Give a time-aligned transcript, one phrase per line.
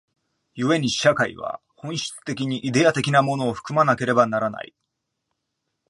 [0.55, 4.73] 故に社会は本質的にイデヤ的なものを含まなければならない。